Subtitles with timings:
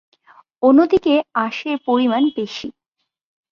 [0.63, 1.13] অন্যদিকে
[1.35, 2.67] আঁশের পরিমাণ বেশি।